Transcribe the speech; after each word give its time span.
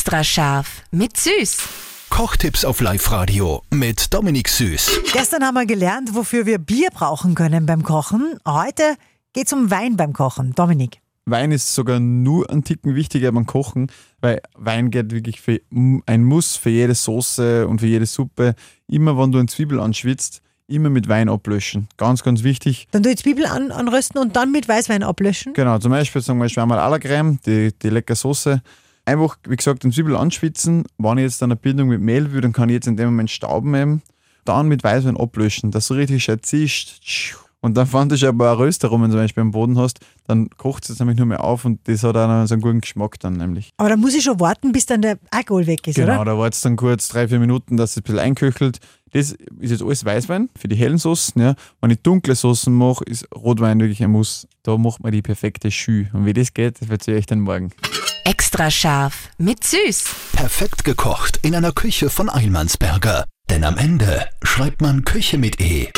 Extra 0.00 0.24
scharf 0.24 0.82
mit 0.92 1.18
Süß. 1.18 1.58
Kochtipps 2.08 2.64
auf 2.64 2.80
Live-Radio 2.80 3.60
mit 3.70 4.14
Dominik 4.14 4.48
Süß. 4.48 5.02
Gestern 5.12 5.44
haben 5.44 5.56
wir 5.56 5.66
gelernt, 5.66 6.14
wofür 6.14 6.46
wir 6.46 6.56
Bier 6.56 6.88
brauchen 6.90 7.34
können 7.34 7.66
beim 7.66 7.82
Kochen. 7.82 8.38
Heute 8.48 8.96
geht 9.34 9.48
es 9.48 9.52
um 9.52 9.70
Wein 9.70 9.98
beim 9.98 10.14
Kochen. 10.14 10.54
Dominik. 10.54 11.02
Wein 11.26 11.52
ist 11.52 11.74
sogar 11.74 12.00
nur 12.00 12.48
ein 12.48 12.64
Ticken 12.64 12.94
wichtiger 12.94 13.30
beim 13.30 13.44
Kochen, 13.44 13.92
weil 14.22 14.40
Wein 14.54 14.90
geht 14.90 15.12
wirklich 15.12 15.42
für 15.42 15.60
ein 16.06 16.24
Muss 16.24 16.56
für 16.56 16.70
jede 16.70 16.94
Soße 16.94 17.68
und 17.68 17.82
für 17.82 17.86
jede 17.86 18.06
Suppe. 18.06 18.54
Immer 18.86 19.18
wenn 19.18 19.32
du 19.32 19.38
eine 19.38 19.48
Zwiebel 19.48 19.78
anschwitzt, 19.80 20.40
immer 20.66 20.88
mit 20.88 21.10
Wein 21.10 21.28
ablöschen. 21.28 21.88
Ganz, 21.98 22.22
ganz 22.22 22.42
wichtig. 22.42 22.88
Dann 22.92 23.02
tue 23.02 23.12
ich 23.12 23.18
Zwiebel 23.18 23.44
an, 23.44 23.70
anrösten 23.70 24.18
und 24.18 24.34
dann 24.34 24.50
mit 24.50 24.66
Weißwein 24.66 25.02
ablöschen. 25.02 25.52
Genau, 25.52 25.78
zum 25.78 25.90
Beispiel 25.90 26.22
sagen 26.22 26.38
wir 26.38 26.48
Schwärmal 26.48 26.78
à 26.78 26.88
la 26.88 26.98
Creme, 26.98 27.38
die, 27.44 27.78
die 27.78 27.90
leckere 27.90 28.16
Soße. 28.16 28.62
Einfach, 29.10 29.36
wie 29.48 29.56
gesagt, 29.56 29.82
den 29.82 29.90
Zwiebel 29.90 30.16
anschwitzen. 30.16 30.84
Wenn 30.98 31.18
ich 31.18 31.24
jetzt 31.24 31.42
eine 31.42 31.56
Bindung 31.56 31.88
mit 31.88 32.00
Mehl 32.00 32.32
will, 32.32 32.40
dann 32.42 32.52
kann 32.52 32.68
ich 32.68 32.74
jetzt 32.74 32.86
in 32.86 32.96
dem 32.96 33.06
Moment 33.06 33.28
stauben 33.28 33.74
eben. 33.74 34.02
Dann 34.44 34.68
mit 34.68 34.84
Weißwein 34.84 35.16
ablöschen, 35.16 35.72
dass 35.72 35.86
so 35.88 35.94
richtig 35.94 36.22
schön 36.22 36.40
zischt. 36.42 37.36
Und 37.60 37.76
dann 37.76 37.86
fand 37.88 38.12
ich 38.12 38.24
aber 38.24 38.52
ein 38.52 38.56
Röster 38.56 38.88
rum, 38.88 39.02
wenn 39.02 39.10
du 39.10 39.16
zum 39.16 39.24
Beispiel 39.24 39.40
am 39.42 39.50
Boden 39.50 39.76
hast, 39.78 39.98
dann 40.28 40.48
kocht 40.50 40.88
es 40.88 40.98
nämlich 40.98 41.18
nur 41.18 41.26
mehr 41.26 41.44
auf 41.44 41.64
und 41.66 41.80
das 41.88 42.04
hat 42.04 42.16
auch 42.16 42.46
so 42.46 42.54
einen 42.54 42.62
guten 42.62 42.80
Geschmack 42.80 43.18
dann 43.20 43.34
nämlich. 43.34 43.68
Aber 43.76 43.88
da 43.90 43.96
muss 43.96 44.14
ich 44.14 44.22
schon 44.22 44.38
warten, 44.40 44.72
bis 44.72 44.86
dann 44.86 45.02
der 45.02 45.18
Alkohol 45.30 45.66
weg 45.66 45.86
ist, 45.86 45.96
Genau, 45.96 46.14
oder? 46.22 46.24
da 46.24 46.38
wartet 46.38 46.54
es 46.54 46.60
dann 46.62 46.76
kurz 46.76 47.08
drei, 47.08 47.28
vier 47.28 47.38
Minuten, 47.40 47.76
dass 47.76 47.90
es 47.90 47.96
ein 47.98 48.02
bisschen 48.04 48.18
einköchelt. 48.20 48.78
Das 49.12 49.32
ist 49.32 49.70
jetzt 49.70 49.82
alles 49.82 50.04
Weißwein 50.04 50.48
für 50.56 50.68
die 50.68 50.76
hellen 50.76 50.96
Soßen. 50.96 51.42
Ja. 51.42 51.54
Wenn 51.82 51.90
ich 51.90 52.00
dunkle 52.00 52.34
Soßen 52.36 52.72
mache, 52.72 53.04
ist 53.04 53.26
Rotwein 53.34 53.78
wirklich 53.80 54.02
ein 54.04 54.12
Muss. 54.12 54.46
Da 54.62 54.78
macht 54.78 55.02
man 55.02 55.10
die 55.12 55.20
perfekte 55.20 55.70
Schü. 55.70 56.06
Und 56.12 56.24
wie 56.26 56.32
das 56.32 56.54
geht, 56.54 56.80
das 56.80 56.88
erzähle 56.88 57.18
ich 57.18 57.26
dann 57.26 57.40
morgen. 57.40 57.72
Extra 58.24 58.70
scharf 58.70 59.30
mit 59.38 59.64
Süß. 59.64 60.04
Perfekt 60.32 60.84
gekocht 60.84 61.38
in 61.42 61.54
einer 61.54 61.72
Küche 61.72 62.10
von 62.10 62.28
Eilmannsberger. 62.28 63.26
Denn 63.48 63.64
am 63.64 63.78
Ende 63.78 64.28
schreibt 64.42 64.80
man 64.80 65.04
Küche 65.04 65.38
mit 65.38 65.60
E. 65.60 65.88